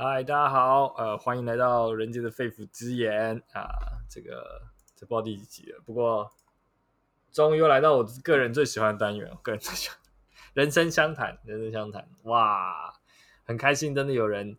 [0.00, 3.66] 嗨，大家好，呃，欢迎来到人间的肺腑之言啊，
[4.08, 4.62] 这个
[4.94, 6.30] 这不知道第几集了，不过
[7.32, 9.98] 终于又来到我个人最喜欢的单元，我个人最喜欢
[10.54, 12.94] 人生相谈，人生相谈，哇，
[13.42, 14.56] 很开心，真的有人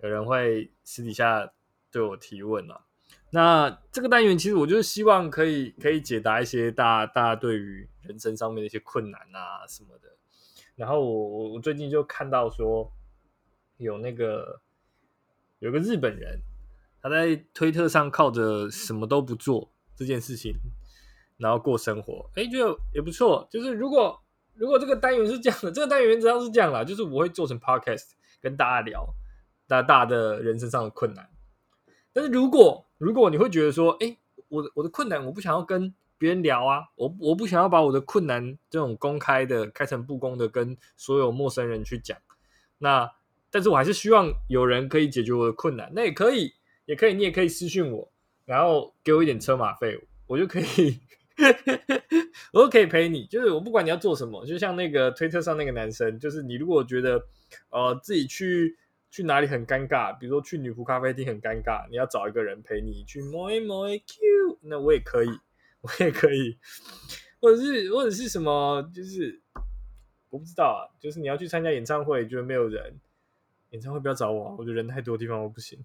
[0.00, 1.52] 有人会私底下
[1.90, 2.82] 对我提问啊。
[3.30, 10.08] 那这个单元其实我就是希望可以可以解答一些大大家对于人生上面的一些困难啊什么的。
[10.76, 12.92] 然后我我我最近就看到说
[13.78, 14.60] 有那个。
[15.60, 16.40] 有个日本人，
[17.02, 20.54] 他在推特上靠着什么都不做这件事情，
[21.36, 23.48] 然后过生活，哎，就也不错。
[23.50, 24.22] 就是如果
[24.54, 29.12] 如果这个单元是这样的，这个单元原则上是这样啦，就是我会做成 podcast 跟大家聊
[29.66, 31.28] 大大的人生上的困难。
[32.12, 34.16] 但是如果如果你会觉得说，哎，
[34.48, 42.16] 我的我的困难我不想要跟别人聊啊，我我不想要把我的困难这种公开的、开诚布公的跟所有陌生人去讲，
[42.78, 43.17] 那。
[43.50, 46.52] 但是我还是希望有人可以解决我的困难，那也可以，
[46.86, 48.12] 也可以，你也可以私信我，
[48.44, 51.00] 然后给我一点车马费，我就可以，
[52.52, 53.24] 我都可以陪你。
[53.26, 57.22] 就是我不管你要做什么，就像那个推特上那个男生，就是你如果觉得
[57.70, 58.76] 呃自己去
[59.10, 65.28] 去哪里很尴尬，比如说去女仆咖啡厅很尴尬，你要找一个人陪你去摸一摸 Q，那我也可以，
[65.80, 66.58] 我也可以，
[67.40, 69.40] 或者是或者是什么，就是
[70.28, 72.94] 我不知道啊，就是你要去参加演唱会，觉得没有人。
[73.70, 75.78] 演唱会不要找我，我觉得人太多地方我不行。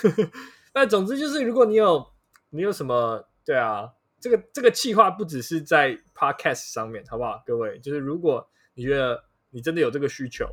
[0.74, 2.06] 那总之就是，如果你有
[2.50, 7.42] 你有什么对啊，这个这个计划不只是在 podcast 上面，好不好？
[7.46, 10.48] 各位，就是如果你觉得你真的有这个需求，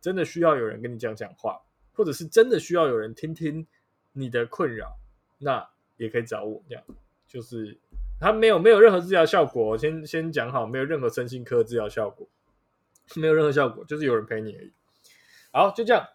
[0.00, 1.60] 真的需要有人跟你讲讲话，
[1.92, 3.66] 或者是真的需要有人听听
[4.12, 4.98] 你的困扰，
[5.38, 6.62] 那也可以找我。
[6.68, 6.84] 这样
[7.26, 7.78] 就是
[8.20, 12.28] 他没有没有任何治疗效果，先先讲好，没有任何身心科治疗效果，
[13.14, 14.72] 没有任何效果，就是有人陪你而已。
[15.52, 16.06] 好，就这样。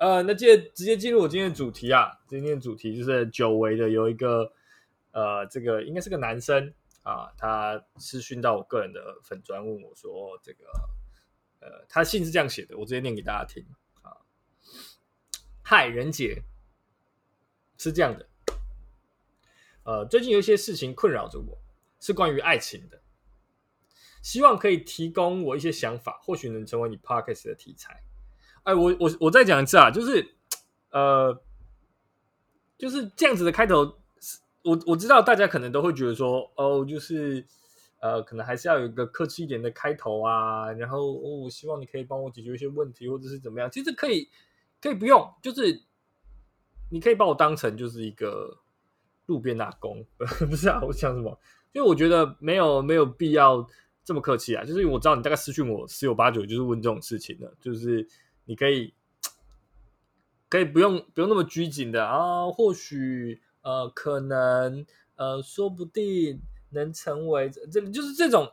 [0.00, 2.18] 呃，那接直接进入我今天的主题啊。
[2.26, 4.50] 今天的主题就是久违的，有一个
[5.10, 10.64] 呃，这个应该是个男生啊，他私讯到我个人的粉砖，问我说：“这个
[11.60, 13.62] 呃，他信是这样写的，我直接念给大家听
[14.00, 14.16] 啊。”
[15.60, 16.44] 嗨，人杰，
[17.76, 18.26] 是这样的，
[19.82, 21.58] 呃，最近有一些事情困扰着我，
[22.00, 23.02] 是关于爱情的，
[24.22, 28.02] 希望可以提供我一些想法，或许能成为你 podcast 的题材。
[28.64, 30.34] 哎，我我我再讲一次啊，就是，
[30.90, 31.42] 呃，
[32.76, 33.96] 就是这样子的开头。
[34.62, 37.42] 我我知道大家可能都会觉得说，哦，就是，
[37.98, 40.70] 呃，可能还是要有一个客气一点的开头啊。
[40.72, 43.70] 然后，哦，我希望你可以帮我解决一些问题，或者是怎么样。
[43.70, 44.28] 其实可以，
[44.78, 45.82] 可以不用，就是
[46.90, 48.58] 你可以把我当成就是一个
[49.24, 50.04] 路边打工，
[50.50, 50.82] 不是啊？
[50.86, 51.40] 我想什么？
[51.72, 53.66] 因为我觉得没有没有必要
[54.04, 54.62] 这么客气啊。
[54.62, 58.06] 就是我知道你大概私讯我十有八九就是问这种事情的，就是。
[58.50, 58.92] 你可以
[60.48, 64.84] 可以不用不用那么拘谨的啊，或许呃可能
[65.14, 68.52] 呃说不定能成为这就是这种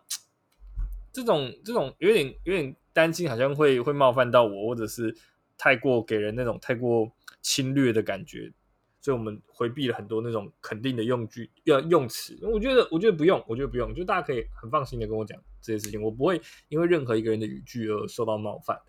[1.12, 5.18] 这种这种有点有点担心，好像会会冒犯到我，或者是
[5.58, 8.54] 太过给人那种太过侵略的感觉，
[9.02, 12.38] 所以我们回避了很多那种肯定的用句要用词。
[12.44, 18.80] 我觉得我觉得不用，我觉得不用，就大家可以很放心的跟我讲这些事情，我不会因为任何一个人的语句而受到冒犯。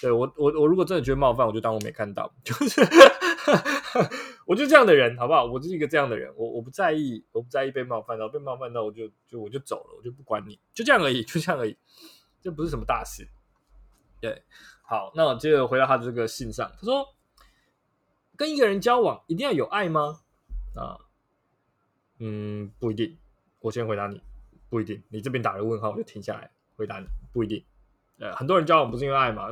[0.00, 2.80] 对我，我我如果真的觉得冒犯，我就当我没看到，就是
[4.46, 5.44] 我就这样的人，好不好？
[5.44, 11.76] 我就是一个这样的人，我我不在意，我不在意被冒犯到，被冒犯到我就就我就走了，我就不管你，就这样而已，就这样而已，
[12.40, 13.26] 这不是什么大事。
[14.20, 14.42] 对，
[14.82, 17.04] 好，那我接着回到他的这个信上，他说，
[18.36, 20.20] 跟一个人交往一定要有爱吗？
[20.76, 20.98] 啊，
[22.18, 23.18] 嗯，不一定。
[23.60, 24.22] 我先回答你，
[24.70, 25.02] 不一定。
[25.08, 27.64] 你这边打个问号，我就停下来回答你，不一定。
[28.18, 29.48] 呃，很多人交往不是因为爱嘛？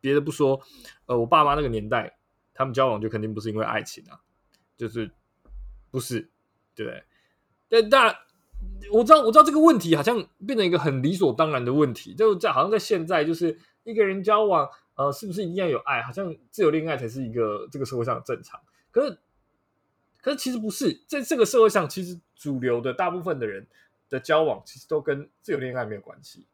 [0.00, 0.60] 别的不说，
[1.06, 2.18] 呃，我爸妈那个年代，
[2.54, 4.20] 他们交往就肯定不是因为爱情啊，
[4.76, 5.10] 就是
[5.90, 6.28] 不是，
[6.74, 7.04] 对不对？
[7.68, 8.16] 但但
[8.90, 16.02] 我知道，我知道这个问题好像变成一个很理所当然的问题，就在好像在现在，就是一个人交往，呃，是不是一定要有爱？
[16.02, 18.58] 好像自由恋爱才是一个这个社会上的正常。
[18.90, 19.18] 可是，
[20.22, 23.66] 可是其实不是，在这个社会上，其实主流的大部分的人
[24.08, 26.46] 的交往，其实都跟自由恋爱没有关系。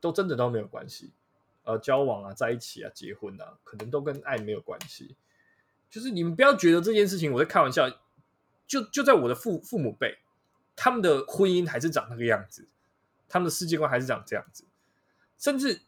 [0.00, 1.12] 都真的都没有关系，
[1.64, 5.16] 呃，交往啊，在一起啊，结婚啊，可能都跟爱没有关系。
[5.88, 7.88] 就是你们不要觉得这件事情我在开玩笑，
[8.66, 10.18] 就就在我的父父母辈，
[10.74, 12.68] 他们的婚姻还是长那个样子，
[13.28, 14.64] 他们的世界观还是长这样子，
[15.38, 15.82] 甚至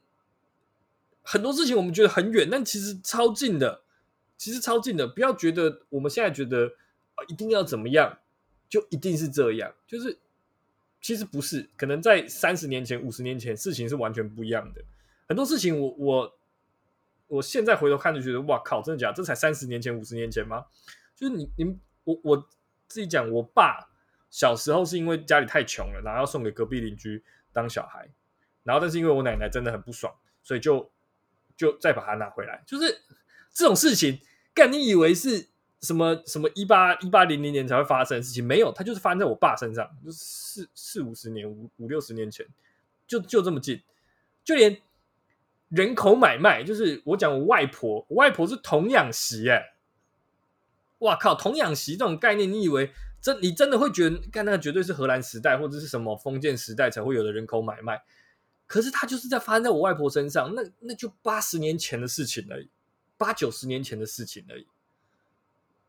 [1.23, 3.83] 很多事情我们觉得很远，但其实超近的，
[4.37, 5.07] 其实超近的。
[5.07, 6.69] 不要觉得我们现在觉得
[7.15, 8.19] 啊，一定要怎么样，
[8.69, 10.19] 就一定是这样，就是。
[11.01, 14.83] 其实不是，可能在三十年前、五十年前，事情是完全不一样的。
[15.29, 16.39] 很多事情，我我
[17.29, 19.13] 我现在回头看就觉得，哇靠，真的假？
[19.13, 20.65] 这才三十年前、五十年前吗？
[21.15, 22.49] 就是你你我我
[22.89, 23.91] 自己讲，我爸
[24.31, 27.23] 小时候是因为家里太穷了，然后要送给隔壁邻居
[27.53, 28.09] 当小孩，
[28.63, 30.91] 然后但是因为我奶奶真的很不爽，所以就
[31.57, 32.63] 就再把它拿回来。
[32.67, 33.03] 就是
[33.53, 34.21] 这种事情，
[34.55, 35.49] 干你以为是
[35.81, 38.45] 什么什么一八一八零零年才会发生的事情？
[38.45, 42.47] 没有，它就是发生在我爸身上，就是四四五十年、五五六十年前，
[43.07, 43.83] 就就这么近，
[44.45, 44.81] 就连。
[45.71, 49.75] 人口买卖就是我讲我外婆，我外婆是童养媳哎，
[51.01, 52.91] 哇靠，童养媳这种概念，你以为
[53.21, 58.03] 真你真的会觉得，干那个绝对是荷兰时代或者是什么封建时代才会有的人口买卖？
[58.67, 62.71] 可是它就是在发生在我外婆身上，那那就八十年前的事情而已，
[63.19, 64.67] 八九十年前的事情而已。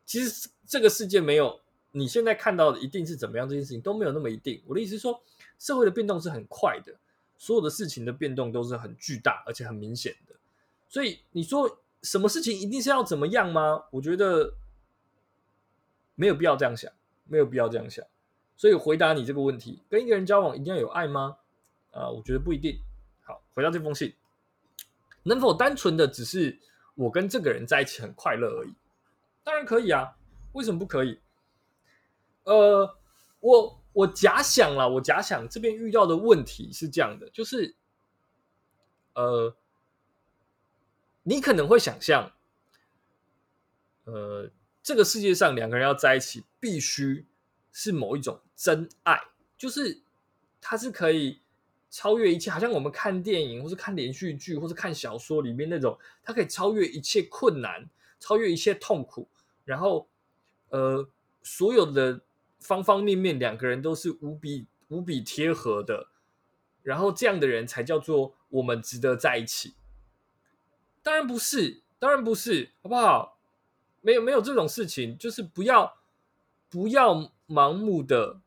[0.09, 1.61] 其实这个世界没有
[1.91, 4.59] 你现在看到的一定是怎么样，这件事情都没有那么一定。
[4.65, 5.21] 我的意思是说，
[5.59, 6.95] 社会的变动是很快的。
[7.37, 10.33] 所有的事情的变动都是很巨大而且很明显的，
[10.89, 13.83] 所以你说什么事情一定是要怎么样吗？
[13.91, 14.55] 我觉得
[16.15, 16.91] 没有必要这样想，
[17.25, 18.03] 没有必要这样想。
[18.57, 21.37] 所以回答你这个问题，跟一个人交往一定要有爱吗？
[21.91, 22.79] 啊，我觉得不一定。
[23.21, 24.11] 好，回到这封信，
[25.21, 26.57] 能否单纯的只是
[26.95, 28.73] 我跟这个人在一起很快乐而已？
[29.43, 30.17] 当然可以啊，
[30.53, 31.19] 为什么不可以？
[32.43, 32.97] 呃，
[33.39, 33.75] 我。
[33.91, 37.75] 我假想了，我假想这边遇到的问题是这样的，就是，
[39.13, 39.57] 呃，
[41.23, 42.31] 你可能会想象，
[44.05, 44.49] 呃，
[44.83, 47.25] 这个世界上两个人要在一起，必须
[47.73, 49.19] 是某一种真爱，
[49.57, 50.03] 就是
[50.61, 51.41] 它是可以
[51.89, 57.89] 超越一切，好像我们看电影，或是看连续剧，或是看小说里面那种，它可以超越一切困难，
[58.19, 59.27] 超越一切痛苦，
[59.65, 60.07] 然后，
[60.69, 61.07] 呃，
[61.41, 62.21] 所有的。
[62.61, 66.09] 方方面面，两个人都是无比无比贴合的，
[66.83, 69.75] 然后这样的人才叫做我们值得在一起。
[71.01, 73.39] 当然不是，当然不是，好不好？
[74.01, 75.99] 没有没有这种事情，就是不要
[76.67, 78.41] 不要盲目的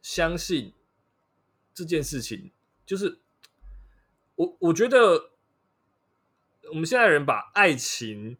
[0.00, 0.72] 相信
[1.74, 2.50] 这件事情。
[2.86, 3.20] 就是
[4.36, 5.32] 我我觉得
[6.70, 8.38] 我们现在人把爱情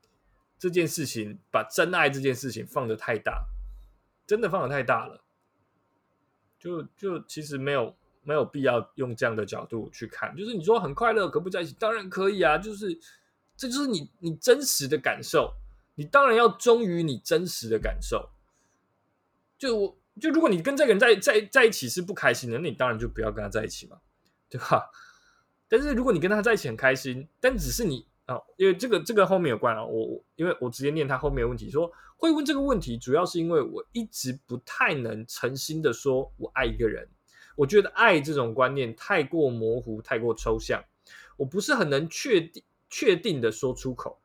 [0.58, 3.46] 这件事情，把真爱这件事情放的太大。
[4.26, 5.22] 真的放的太大了，
[6.58, 10.37] 就就其实没有没有必要用这样的角度去看。
[10.37, 12.58] 就是你说很快乐，可不在一起，当然可以啊。
[12.58, 13.00] 就是
[13.56, 15.55] 这就是你你真实的感受，
[15.94, 18.28] 你当然要忠于你真实的感受。
[19.56, 23.99] 就我就如果你跟这个人在在在一起是不开心的，那你当然就不要跟他在一起嘛，
[24.50, 24.90] 对吧？
[25.70, 28.06] 但是如果你跟他在一起很开心，但只是你。
[28.28, 37.08] 啊，因为这个这个后面有关啊，我我因为我直接念他后面的问题，说会问这个问题，主要是因为我一直不太能诚心的说我爱一个人，
[37.56, 40.84] 我觉得爱这种观念太过模糊，太过抽象，
[41.38, 44.20] 我不是很能确定确定的说出口，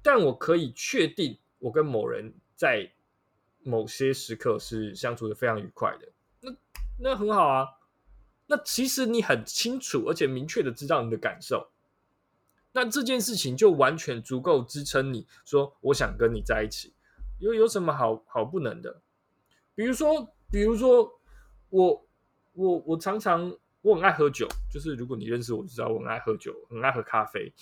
[0.00, 2.88] 但我可以确定我跟某人在
[3.64, 6.08] 某些时刻是相处的非常愉快的，
[6.38, 6.56] 那
[7.00, 7.66] 那很好啊，
[8.46, 11.68] 那其实你很清楚而且明确的知道你的感受。
[12.74, 16.94] 那这件事情就完全足够支撑你说我想跟你在一起，
[17.38, 19.02] 有有什么好好不能的？
[19.74, 21.20] 比如说，比如说
[21.68, 22.06] 我
[22.54, 27.52] 我我常常我很爱喝酒，就是如果你认识我，就知道我很爱喝酒，很爱喝咖啡，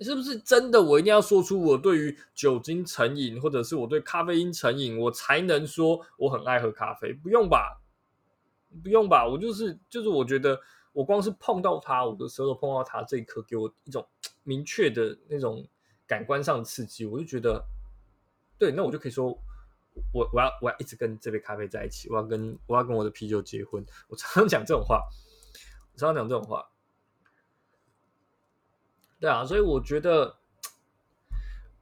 [0.00, 0.82] 是不是真的？
[0.82, 7.12] 我一定要说出我对于酒精成瘾，或者是我对咖啡因成瘾，我才能说我很爱喝咖啡？
[7.12, 7.80] 不用吧，
[8.82, 10.60] 不用吧，我就是就是我觉得。
[10.92, 14.06] 我光是碰到他，我的舌头碰到他这一刻，给我一种
[14.44, 15.66] 明确的那种
[16.06, 17.64] 感官上的刺激，我就觉得，
[18.58, 19.26] 对，那我就可以说，
[20.12, 23.84] 我我要我要一直跟这杯咖啡在一起，我要跟我要跟我的啤酒结婚。
[24.08, 25.08] 我常常讲这种话，
[25.96, 26.70] 常常讲这种话，
[29.18, 30.36] 对啊，所以我觉得，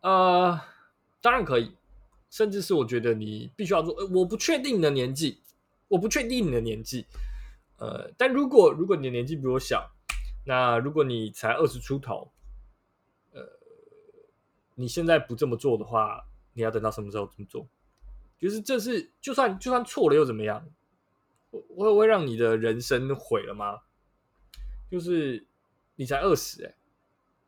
[0.02, 0.61] 呃，
[1.21, 1.76] 当然可以，
[2.31, 3.93] 甚至是我觉得你必须要做。
[4.12, 5.40] 我不确定你的年纪，
[5.88, 7.07] 我不确定你的年纪。
[7.80, 9.90] 呃，但如果如果你的年纪比我小，
[10.44, 12.30] 那如果你才二十出头，
[13.32, 13.40] 呃，
[14.75, 17.66] 你现在不这么做的话，你要等到什么时候这么做？
[18.38, 20.62] 就是这是就算就算错了又怎么样？
[21.50, 23.80] 会会会让你的人生毁了吗？
[24.90, 25.46] 就是
[25.96, 26.75] 你才二十哎，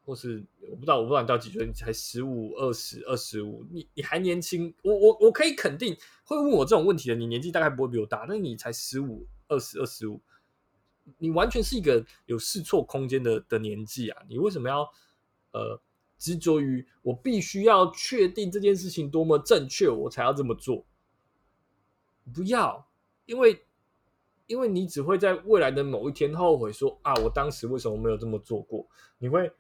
[0.07, 9.27] 或是我不知道我不知道你到几岁，你才十五、二十、二十五，你你还年轻，我我我可以肯定会问我这种问题的，你年纪大概不会比我大，但是你才十五。
[9.53, 10.21] 二十二十五，
[11.19, 14.23] 你完全是一个有试错空间的的年纪啊！
[14.29, 14.83] 你为什么要
[15.53, 15.81] 呃
[16.19, 20.85] 执着于我必须要确定这件事情多么正确，我才要这么做？
[22.33, 22.89] 不要，
[23.27, 23.65] 因为
[24.47, 28.87] 因为你只会在未来的某一天后悔说啊，我当时为什么没有这么做过？
[29.19, 29.51] 你会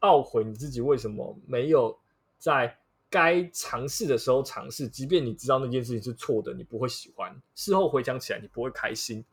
[0.00, 1.98] 懊悔你自己为什么没有
[2.38, 2.78] 在
[3.08, 9.24] 该尝试的时候尝试，即便你知道那件事情是错的，你不会喜欢，事后回想起来你不会开心，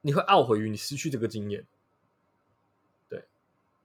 [0.00, 1.66] 你会懊悔于你失去这个经验。
[3.08, 3.24] 对，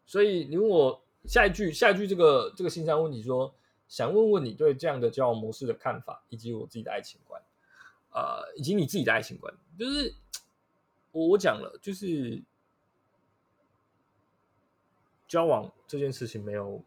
[0.05, 3.53] 所以你问我下一句，下一句这个这个信箱问题说，
[3.87, 7.41] 想问问你对这样的交往模式的看法，以及我自己的爱情观，
[8.11, 10.15] 呃，以及你自己的爱情观，就是
[11.11, 12.43] 我我讲了，就是
[15.27, 16.83] 交往这件事情没有。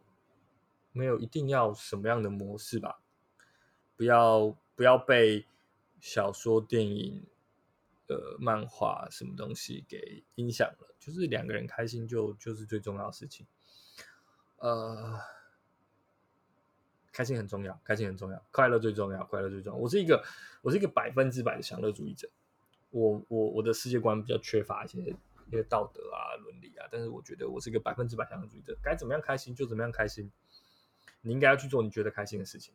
[0.92, 3.02] 没有一定要什么样的模式吧，
[3.99, 5.45] 不要不要被
[6.00, 7.23] 小说、电影、
[8.09, 13.47] 呃漫画什么东西给影响了，就是两个人开心就就是最重要的事情。
[14.59, 15.21] 呃，
[17.13, 19.79] 开心很重要，开心很重要，快乐最重要，快乐最重要。
[19.79, 20.25] 我是一个
[20.63, 22.29] 我是一个百分之百的享乐主义者，
[22.91, 24.99] 我我我的世界观比较缺乏一些
[25.47, 30.31] 一些道德啊、伦理啊，但是我觉得我是一个百分之百享乐主义者，该怎么样开心就怎么样开心。
[31.23, 32.73] 你应该要去做你觉得开心的事情。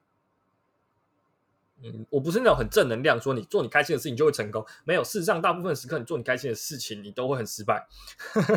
[1.83, 4.65] 嗯，我不是那种很正能量，说你做你开心的事情就会成功。
[4.83, 7.87] 没有，事实上，大部分时刻你做你开心的事情，你都会很失败。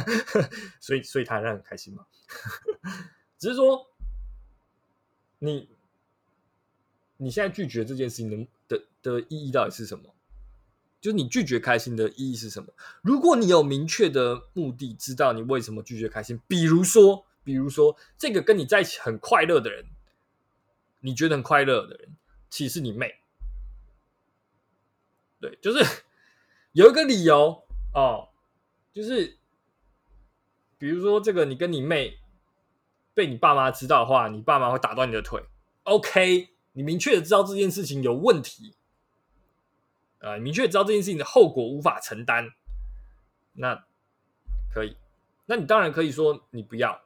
[0.81, 2.05] 所以，所以他让你开心嘛？
[3.39, 3.87] 只是说，
[5.39, 5.69] 你
[7.17, 10.15] 你现在拒绝这件事情的的的意义到底是什么？
[11.01, 12.73] 就是你拒绝开心的意义是什么？
[13.03, 17.27] 如果你有明确的目的，知道你为什么拒绝开心，比如说。
[17.45, 19.85] 比如说，这个跟你在一起很快乐的人，
[21.01, 22.17] 你觉得很快乐的人，
[22.55, 23.13] 其实是你妹。
[25.41, 26.05] 对，就是
[26.71, 28.29] 有一个理由哦，
[28.93, 29.37] 就是
[30.79, 32.21] 比如说，这个你跟你妹
[33.13, 35.43] 被你爸妈知道的话，你爸妈会打断你的腿。
[35.83, 38.77] OK，你明确的知道这件事情有问题，
[40.21, 42.51] 啊，明确知道这件事情的后果无法承担，
[43.55, 43.85] 那
[44.73, 44.97] 可以，
[45.47, 47.03] 那你当然可以说你不要。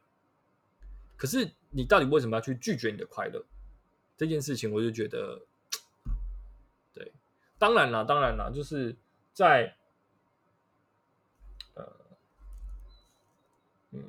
[1.16, 3.46] 可是你到底为什么要去拒绝你的快乐
[4.18, 4.72] 这件事情？
[4.72, 5.46] 我就觉得，
[6.92, 7.12] 对，
[7.56, 8.96] 当然了，当然了，就是
[9.32, 9.76] 在，
[11.74, 11.84] 呃，
[13.92, 14.02] 嗯，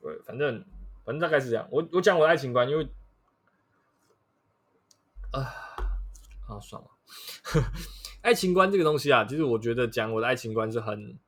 [0.00, 0.64] 对，反正
[1.04, 1.68] 反正大概是这样。
[1.72, 2.88] 我我讲我的爱情观，因为
[5.32, 5.42] 啊
[6.46, 6.88] 啊，算了，
[8.22, 11.18] 爱情观这个东西啊，其实我觉得讲我的爱情观是很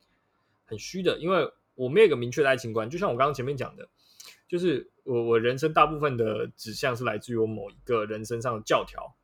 [0.67, 2.89] 很虚的，因为我没有一个明确的爱情观。
[2.89, 3.89] 就像我刚刚前面讲的。
[4.49, 9.14] 就是我我人生大部分的指向是来自于我某一个人生上的教条，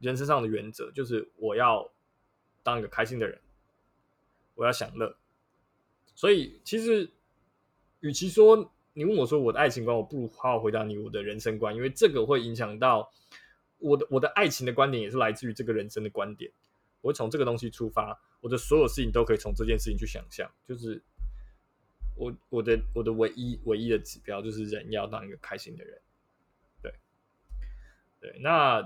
[0.00, 1.90] 人生上的原则，就是我要
[2.62, 3.40] 当一个开心的人，
[4.54, 5.16] 我要享乐。
[6.14, 7.08] 所以其实，
[8.00, 13.08] 与其说你问我说我的爱情观，我不如好好回答你我的人生观，因为这个会影响到
[13.78, 16.50] 我的我的爱情的观点，也是来自于这个人生的观点。
[17.00, 21.00] 我从这个东西出发，我的所有事情都可以从这件事情去想象，就是。
[22.18, 26.00] 我我的我的唯一唯一的指标就是人要当一个开心的人，
[26.82, 26.94] 对
[28.20, 28.82] 对，那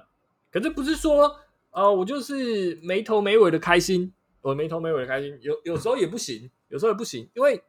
[0.51, 4.13] 可是不是说呃我就是没头没尾的开心，
[4.43, 7.63] 我没头没尾的开心，有有时候也不行，有时候也不行，因为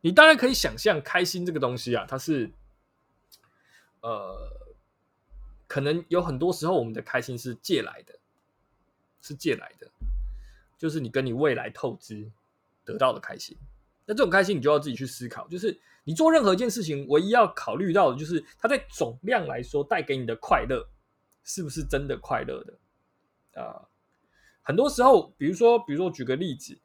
[0.00, 2.50] 你当然可以想象开心这个东西啊，它是
[4.00, 4.50] 呃
[5.68, 8.18] 可能有很多时候我们的开心是借来的，
[9.20, 9.88] 是借来的，
[10.76, 12.30] 就是你跟你未来透支
[12.84, 13.56] 得到的开心。
[14.06, 15.48] 那这种开心，你就要自己去思考。
[15.48, 20.88] 就是你做任何一件事情，唯一要考虑到的，就是它在总量来说带给你的快乐，
[21.42, 23.60] 是不是真的快乐的？
[23.60, 23.88] 啊，
[24.62, 26.78] 很多时候，比如说，比如说，举个例子，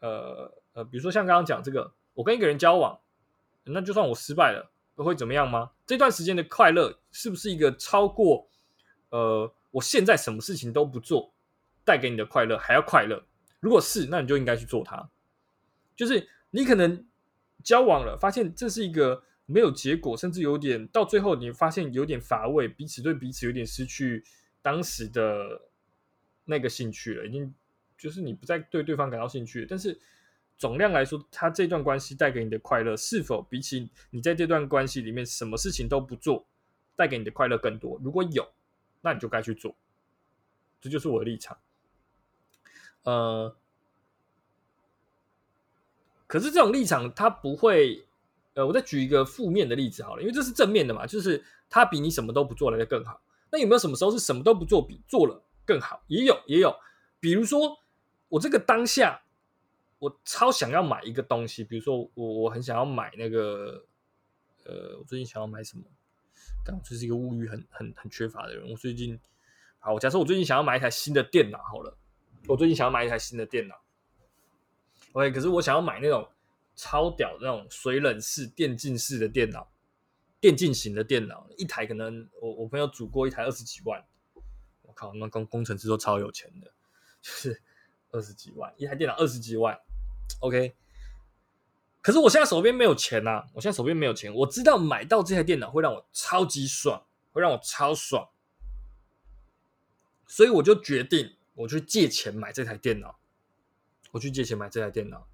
[0.00, 2.96] 呃呃，比如说像刚刚讲这个，我跟一个人交往，
[3.64, 5.72] 那就算我失败了，会怎么样吗？
[5.84, 8.48] 这段时间的快乐，是不是一个超过
[9.10, 11.34] 呃我现在什么事情都不做
[11.84, 13.24] 带给你的快乐还要快乐？
[13.58, 15.10] 如果是，那你就应该去做它，
[15.96, 16.28] 就是。
[16.54, 17.06] 你可能
[17.64, 24.22] 交往了，发现这是一个没有结果，甚至有点到最后，你发现有点乏味，彼此对彼此有点失去
[24.60, 25.62] 当时的
[26.44, 27.54] 那个兴趣了，已经
[27.96, 29.66] 就是你不再对对方感到兴趣。
[29.66, 29.98] 但是
[30.58, 36.44] 总量来说，他这段关系带给你的快乐，是否比起你在这段关系里面什么事情都不做
[36.94, 37.98] 带给你的快乐更多？
[38.04, 38.46] 如果有，
[39.00, 39.74] 那你就该去做。
[40.82, 41.56] 这就是我的立场。
[43.04, 43.56] 呃。
[46.32, 48.02] 可是这种立场，它不会，
[48.54, 53.20] 呃，我再举一个负面的例子好了，因为这是正面的嘛，就是它比你什么都不做来的更好。
[53.50, 56.02] 那有没有什么时候是什么都不做比做了更好？
[56.06, 56.74] 也有，也有。
[57.20, 57.76] 比如说，
[58.30, 59.20] 我这个当下，
[59.98, 63.84] 我超想要买一个东西，比如说我我很想要买那个，
[64.64, 65.84] 呃，我最近想要买什么？
[66.64, 68.70] 但我就是一个物欲很很很缺乏的人。
[68.70, 69.20] 我最近，
[69.80, 71.94] 好，假设我最近想要买一台新的电脑好了，
[72.48, 73.74] 我最近想要买一台新的电脑。
[75.12, 76.28] OK，可是我想要买那种
[76.74, 79.70] 超屌那种水冷式电竞式的电脑，
[80.40, 84.02] 电竞型的电脑，一台可能我我朋友组过一台二十几万，
[84.82, 86.72] 我靠，那工工程师都超有钱的，
[87.20, 87.62] 就是
[88.10, 89.78] 二十几万一台电脑二十几万
[90.40, 90.74] ，OK。
[92.00, 98.28] 可是我现在手边没有钱呐，我现在手边没有钱，我知道买到这台电脑会让我超级爽，会让我超爽，
[100.26, 103.20] 所以我就决定我去借钱买这台电脑，
[104.12, 105.26] 我去借钱买这台电脑。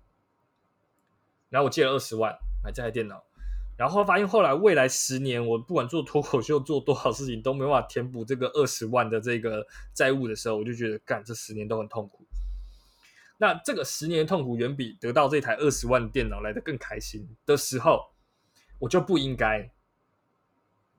[1.50, 3.25] 然后我借了二十万买这台电脑，
[3.76, 12.26] 然后发现后来未来十年，我不管做脱口秀做多少事情都没办法填补这个二十万的这个债务的时候，我就觉得干这十年都很痛苦。
[13.38, 18.11] 那这个十年痛苦远比得到这台二十万的电脑来的更开心的时候，
[18.78, 19.70] 我就不应该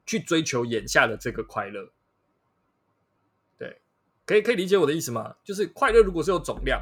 [0.05, 1.91] 去追求眼下的这个快乐。
[3.57, 3.81] 对，
[4.25, 5.35] 可以可以理解我的意思吗？
[5.43, 6.81] 就是快乐如果是有总量，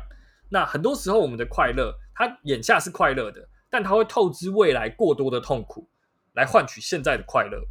[0.50, 3.48] 那很多时候我们的快乐，它眼下是快乐的。
[3.70, 5.90] 但他会透支未来过多的痛苦，
[6.36, 7.62] 来换取现在的快乐。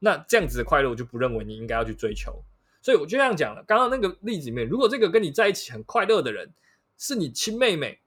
[0.00, 2.44] 那这样子的快乐，我就不认为你应该要去追求。
[2.82, 3.62] 所以我就这样讲了。
[3.62, 6.52] 刚刚那个例子里面，如果这个跟你在一起很快乐的人
[6.98, 8.00] 是你亲妹妹，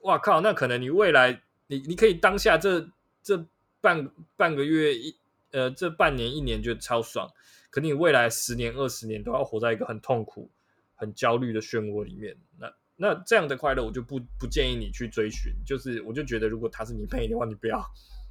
[0.00, 2.90] 哇靠，那可能你未来你你可以当下这
[3.22, 3.46] 这
[3.80, 5.16] 半半个月一
[5.52, 7.30] 呃这半年一年就超爽，
[7.70, 10.50] 可你未来十年二十年都要活在一个很痛苦、
[10.96, 12.36] 很焦虑的漩涡里面。
[12.58, 12.66] 那
[12.96, 15.52] 那这样的快乐，我就不不建议你去追寻。
[15.64, 17.84] 就是，我就觉得，如果他是你配的话，你不要，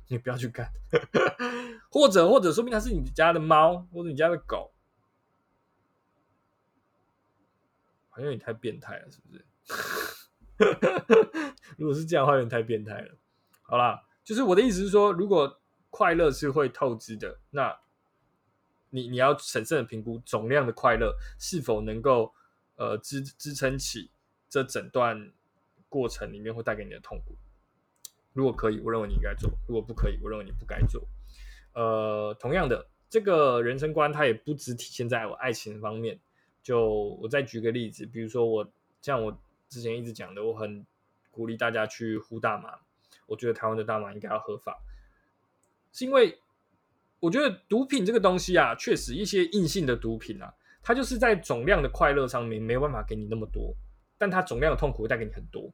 [0.08, 0.72] 你不要去干。
[1.89, 4.72] 或者，或者说明他是你家的猫，或者你家的狗，
[8.10, 9.46] 好像你太变态了，是不是？
[11.77, 13.18] 如果是这样的话，有点太变态了。
[13.63, 17.77] 好啦，就是我的意思是说，如果快乐是会透支的，那
[18.91, 22.34] 你你要审慎的评估总量的快乐是否能够
[22.75, 24.12] 呃支支撑起。
[24.51, 25.31] 这整段
[25.88, 27.38] 过程里面会带给你的痛苦，
[28.34, 31.08] 如果可以，我认为你应该做；如果不可以，我认为你不该做。
[31.74, 36.19] 呃，同样的，这个人生观它也不只体现在我爱情方面。
[36.62, 38.69] 就我再举个例子，比如说我
[39.02, 40.86] 像我之前一直讲的，我很
[41.32, 42.78] 鼓励大家去呼大麻。
[43.28, 44.82] 我觉得台湾的大麻应该要合法，
[45.93, 46.38] 是因为
[47.21, 53.73] 我觉得毒品这个东西啊，确实一些硬性的毒品啊，它就是在总量的快乐上面没有办法给你那么多。
[54.21, 55.73] 但它总量的痛苦会带给你很多。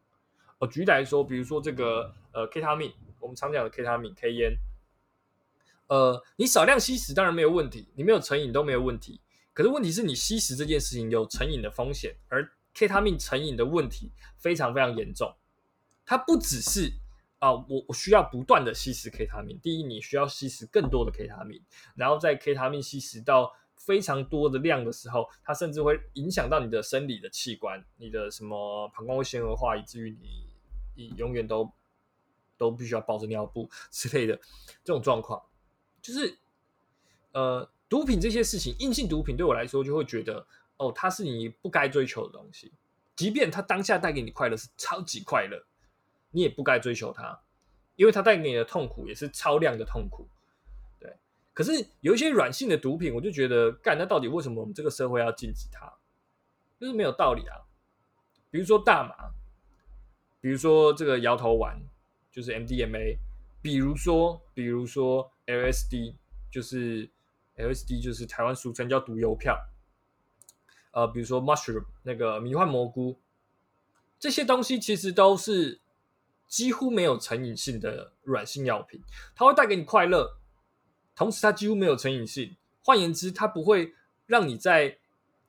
[0.59, 4.57] 呃，举例来说，比如说这个呃，K 他命，我们常讲的 K 他命、K 烟，
[5.87, 9.19] 呃，你少量吸食当然没有问题，你没有成瘾都没有问题。
[9.51, 15.35] 可是问题是你吸食这件事情有成瘾的风险，而 K 他命成瘾的问题非常非常严重。
[16.05, 16.93] 它不只是
[17.39, 21.61] 啊，我我需要不断的吸食 K 他命，第一，你需要吸食更多的 K 他命，
[21.95, 23.53] 然后在 K 他命吸食到。
[23.87, 30.49] 非常多的量的时候，它甚至会影响到你的生理的器官，你的什么膀胱会纤维化，以至于你
[30.93, 31.71] 你永远都
[32.57, 34.35] 都必须要抱着尿布 之类的
[34.83, 35.41] 这种状况，
[36.01, 36.37] 就是
[37.31, 40.45] 呃，毒品这些事情，硬性毒品对我来说就会觉得
[40.75, 42.73] 哦，它是你不该追求的东西，
[43.15, 45.65] 即便它当下带给你快乐是超级快乐，
[46.31, 47.39] 你也不该追求它，
[47.95, 50.27] 因为它带给你的痛苦也是超量的痛苦。
[51.57, 55.91] 可是有一些软性的毒品，我就觉得干那到底为什么我们这个社会要禁止它？
[56.79, 57.65] 就是没有道理啊。
[58.51, 59.31] 比如说大麻，
[60.39, 61.81] 比如说这个摇头丸，
[62.31, 63.17] 就是 MDMA，
[63.59, 66.13] 比如说比如说 LSD，
[66.51, 67.09] 就是
[67.55, 69.57] LSD，就是台湾俗称叫毒邮票。
[70.91, 73.19] 呃，比如说 mushroom 那个迷幻蘑菇，
[74.19, 75.81] 这些东西其实都是
[76.45, 79.01] 几乎没有成瘾性的软性药品，
[79.33, 80.36] 它会带给你快乐。
[81.17, 82.55] 同时，它几乎没有成瘾性。
[82.83, 83.95] 换言之，它不会
[84.27, 84.99] 让你在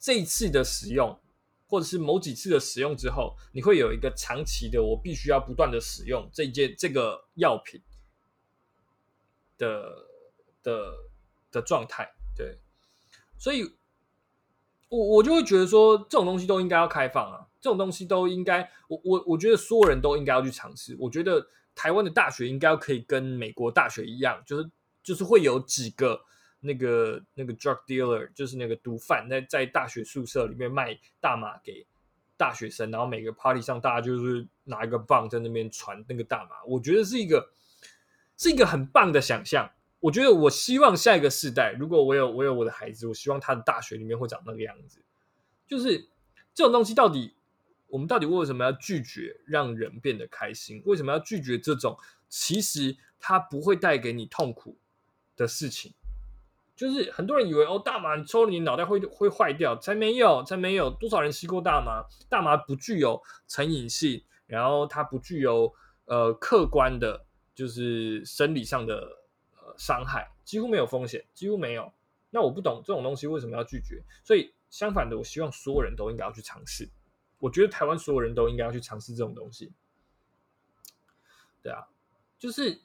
[0.00, 1.20] 这一次的使用，
[1.68, 7.82] 或者是某几次的使用之后，你会有一个长期的我必须要不断的使用这件这个药品
[9.58, 10.06] 的
[10.62, 10.94] 的
[11.52, 12.14] 的状态。
[12.34, 12.58] 对，
[13.38, 13.76] 所以，
[14.88, 20.96] 我我就会觉得说，这种东西都应该要开放啊，这种东西都应该，我我我觉得所有人都应该要去尝试。
[20.98, 24.70] 我觉得台湾的大学应该可以跟美国大学一样，就是。
[25.08, 26.20] 就是会有几个
[26.60, 31.86] 那个那个 drug dealer，就是那个毒贩，在在大学宿舍里面卖大麻给
[32.36, 36.62] 大学生，然后每个 party 上大家就是拿一个棒在那边传那个大麻。
[36.66, 37.50] 我觉得是一个
[38.36, 39.70] 是一个很棒的想象。
[40.00, 45.02] 我觉得我希望下一个世代，如果我有我有我的孩子，我希望他的大学里面会长那个样子。
[45.66, 46.10] 就是
[46.52, 47.34] 这种东西到底
[47.86, 50.82] 我们到底为什么要拒绝让人变得开心？
[50.84, 51.96] 为什么要拒绝这种
[52.28, 54.76] 其实它不会带给你痛苦？
[55.38, 55.94] 的事情，
[56.76, 62.04] 就是很多人以为哦，大麻抽了你脑袋会会坏掉，才没有，才没有多少人吸过大麻。
[62.28, 65.72] 大麻不具有成瘾性，然后它不具有
[66.06, 67.24] 呃客观的，
[67.54, 69.18] 就是生理上的
[69.56, 71.90] 呃伤害，几乎没有风险，几乎没有。
[72.30, 76.90] 那我不懂这种东西为什么要拒绝，所以相反的，我希望所有人都应该要去尝试。
[77.38, 79.72] 我觉得台湾所有人都应该要去尝试这种东西。
[81.62, 81.86] 对啊，
[82.38, 82.80] 就是，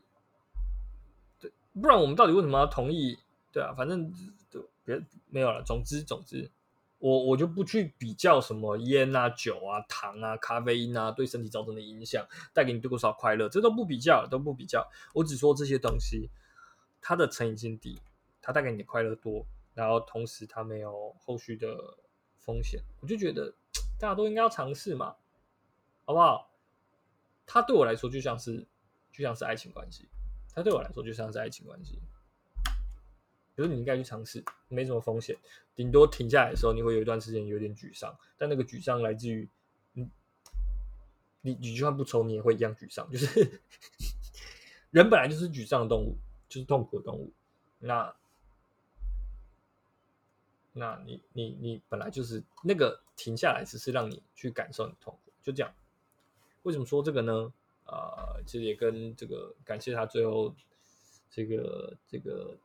[1.81, 3.17] 不然我们到底为什么要同意？
[3.51, 4.11] 对啊，反正
[4.49, 5.61] 就别没有了。
[5.63, 6.49] 总之，总之，
[6.97, 14.89] 我我就不去比较什么烟啊、酒啊、糖啊、咖啡因啊对身体造成的影响，带给你多少快乐，这都不比较，都不比较。
[15.13, 16.29] 我只说这些东西，
[17.01, 18.01] 它的成瘾性低，
[18.41, 21.97] 它带给你的快乐多，然后同时它没有后续的
[22.39, 23.53] 风险，我就觉得
[23.99, 25.15] 大家都应该要尝试嘛，
[26.05, 26.49] 好不好？
[27.45, 28.65] 它对我来说就像是
[29.11, 30.07] 就像是爱情关系，
[30.53, 31.99] 它对我来说就像是爱情关系。
[33.55, 35.37] 比如你应该去尝试，没什么风险，
[35.75, 39.47] 顶多停下来的时候，你会有一段时间有点沮丧，但那个沮丧来自于
[39.93, 40.09] 你，
[41.41, 43.07] 你就算不抽，你也会一样沮丧。
[43.11, 43.61] 就是
[44.89, 46.17] 人本来就是沮丧的动物，
[46.49, 47.31] 就是痛苦的动物。
[47.77, 48.15] 那
[50.71, 55.71] 那你你你本来就是那个停下来，只是让你去感受你痛苦，就这样。
[56.63, 57.53] 为什么说这个呢？
[57.85, 60.55] 啊，其实也跟这个感谢他最后
[61.29, 62.57] 这个这个。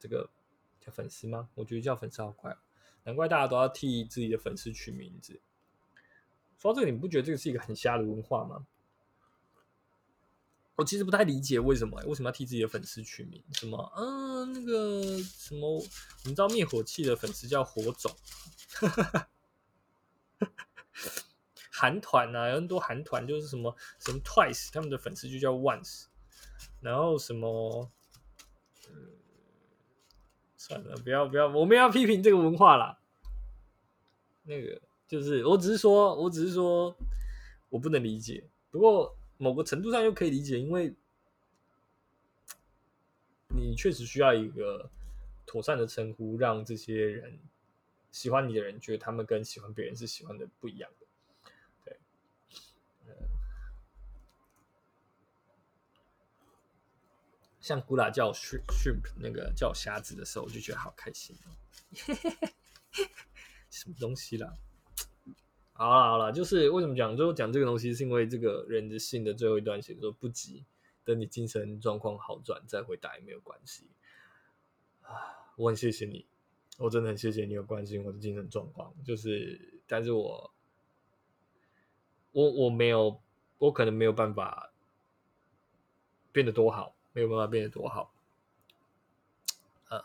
[0.00, 0.30] 这个
[0.78, 1.48] 叫粉丝吗？
[1.56, 2.56] 我觉得叫粉丝好快，
[3.02, 5.40] 难怪大家都要替自己的粉丝取名字。
[6.56, 8.64] 说到这个，你不觉得这个是一个很瞎的文化吗？
[10.76, 13.42] 我其实不太理解为什么，为什么要替自己的粉丝取名？
[13.54, 13.92] 什么？
[13.96, 15.84] 嗯，那个什么，
[16.24, 18.14] 你知道灭火器的粉丝叫火种，
[21.78, 26.06] 韩团啊，有很多韩团就是什么什么 Twice，他们的粉丝就叫 Once，
[26.80, 27.88] 然后什么，
[28.88, 29.12] 嗯。
[30.60, 32.98] 算了，不要不要，我们要批评这个文化啦。
[34.42, 36.94] 那个就是，我只是说，我只是说，
[37.70, 38.44] 我不能理解。
[38.70, 40.92] 不过某个程度上又可以理解，因为
[43.48, 44.90] 你确实需要一个
[45.46, 47.38] 妥善的称呼，让这些人
[48.10, 51.06] 喜欢你的人觉得他们跟喜欢别人是喜欢的不一样的。
[57.68, 61.52] 像古拉叫 shrimp 那个叫虾子的时候，我就觉得好开心哦，
[63.68, 64.54] 什么东西啦？
[65.74, 70.64] 好了好了，就是为什么讲最后讲这个东西，是因为这个人的信的最后一段写说不急，
[71.04, 73.86] 等你精神状况好转再回答也没有关系
[75.02, 75.52] 啊。
[75.56, 76.24] 我很谢谢你，
[76.78, 78.94] 我真的很谢谢你有关心我的精神状况。
[79.04, 80.54] 就是，但是我
[82.32, 83.20] 我我没有，
[83.58, 84.72] 我可能没有办法
[86.32, 86.94] 变得多好。
[87.12, 88.12] 没有办法变得多好，
[89.88, 90.04] 呃，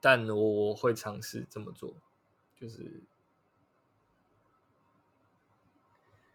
[0.00, 1.94] 但我会尝试这么做，
[2.54, 3.02] 就是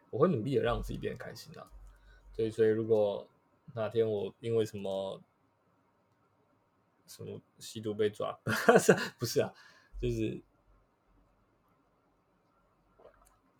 [0.09, 1.71] 我会努力的让自己变得开心啊。
[2.33, 3.27] 所以，所以如果
[3.73, 5.21] 哪天我因为什么
[7.07, 8.37] 什么吸毒被抓，
[9.17, 9.53] 不是啊，
[10.01, 10.41] 就是，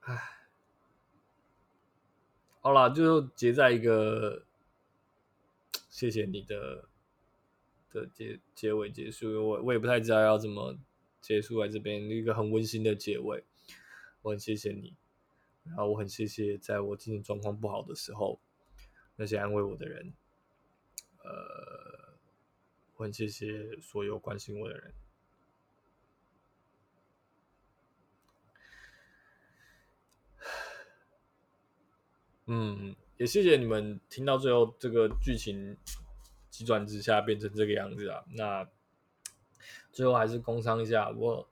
[0.02, 0.41] 唉，
[2.62, 4.46] 好了，就结在一个。
[5.90, 6.86] 谢谢你的
[7.92, 10.78] 的结结尾结束，我我也不太知道要怎么
[11.20, 13.44] 结束在这边一个很温馨的结尾。
[14.22, 14.96] 我很谢谢你，
[15.66, 18.40] 然后我很谢谢在我精神状况不好的时候
[19.18, 20.14] 那些安慰我的人。
[21.24, 22.14] 呃，
[22.96, 24.94] 我很谢谢所有关心我的人。
[32.52, 32.96] 嗯。
[33.18, 35.78] 也谢谢你们听到最后这个剧情
[36.50, 38.26] 急转直下变成这个样子啊！
[38.32, 38.68] 那
[39.92, 41.48] 最后还是工商一下，我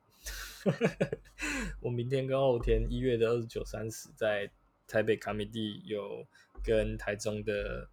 [1.79, 4.49] 我明天跟后天一月的二十九、三十在
[4.87, 6.25] 台北卡米蒂有
[6.63, 7.87] 跟台中的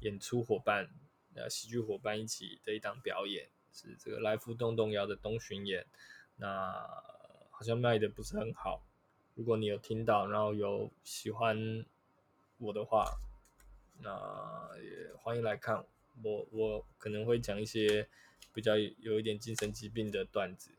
[0.00, 0.90] 演出伙伴
[1.36, 5.86] 呃喜剧伙伴一起的一档表演，是这个来福动动摇的东巡演，
[6.34, 6.72] 那
[7.52, 8.84] 好像卖的不是很好，
[9.36, 11.86] 如果你有听到，然后有喜欢。
[12.60, 13.18] 我的话，
[14.00, 15.82] 那也欢迎来看
[16.22, 16.46] 我。
[16.52, 18.06] 我可能会讲一些
[18.52, 20.70] 比较有一点精神疾病的段子，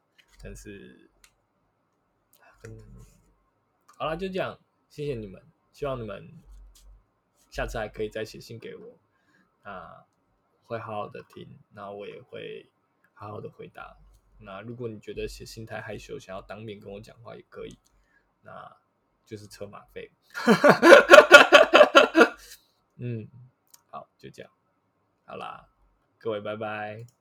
[0.44, 1.10] 但是，
[2.66, 2.78] 嗯，
[3.98, 5.42] 好了，就这样，谢谢你们，
[5.74, 6.30] 希望你们
[7.50, 9.00] 下次还可以再写信给我，
[9.64, 10.06] 那
[10.64, 12.70] 会好好的听，那我也会
[13.14, 13.98] 好好的回答。
[14.38, 17.76] 那如果你觉得写信太害羞，想要当面跟我讲话也可以，
[18.42, 18.78] 那
[19.26, 20.12] 就是车马费。
[23.04, 23.28] 嗯，
[23.88, 24.52] 好，就这样，
[25.26, 25.68] 好啦，
[26.20, 27.21] 各位，拜拜。